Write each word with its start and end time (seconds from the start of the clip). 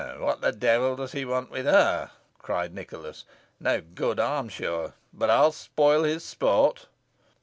"What 0.17 0.41
the 0.41 0.51
devil 0.51 0.95
does 0.95 1.11
he 1.11 1.25
want 1.25 1.51
with 1.51 1.67
her?" 1.67 2.09
cried 2.39 2.73
Nicholas. 2.73 3.23
"No 3.59 3.81
good, 3.81 4.19
I'm 4.19 4.49
sure. 4.49 4.95
But 5.13 5.29
I'll 5.29 5.51
spoil 5.51 6.01
his 6.05 6.23
sport." 6.25 6.87